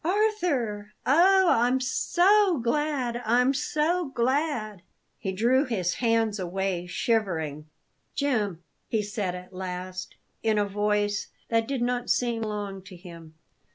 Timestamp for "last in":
9.53-10.57